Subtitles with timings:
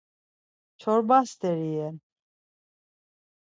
[0.79, 1.95] Çorba st̆eri iyen.